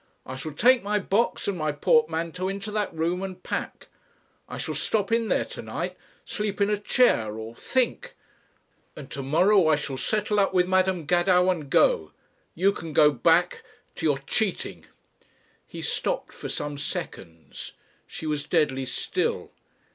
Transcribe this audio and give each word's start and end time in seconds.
I 0.25 0.35
shall 0.35 0.53
take 0.53 0.81
my 0.81 0.97
box 0.97 1.47
and 1.47 1.55
my 1.55 1.71
portmanteau 1.71 2.47
into 2.49 2.71
that 2.71 2.91
room 2.91 3.21
and 3.21 3.43
pack. 3.43 3.87
I 4.49 4.57
shall 4.57 4.73
stop 4.73 5.11
in 5.11 5.27
there 5.27 5.45
to 5.45 5.61
night, 5.61 5.95
sleep 6.25 6.59
in 6.59 6.71
a 6.71 6.79
chair 6.79 7.35
or 7.37 7.53
think. 7.55 8.15
And 8.95 9.11
to 9.11 9.21
morrow 9.21 9.67
I 9.67 9.75
shall 9.75 9.97
settle 9.97 10.39
up 10.39 10.55
with 10.55 10.67
Madam 10.67 11.05
Gadow 11.05 11.51
and 11.51 11.69
go. 11.69 12.13
You 12.55 12.73
can 12.73 12.93
go 12.93 13.11
back... 13.11 13.61
to 13.97 14.05
your 14.07 14.17
cheating." 14.17 14.85
He 15.67 15.83
stopped 15.83 16.33
for 16.33 16.49
some 16.49 16.79
seconds. 16.79 17.73
She 18.07 18.25
was 18.25 18.47
deadly 18.47 18.87
still. 18.87 19.51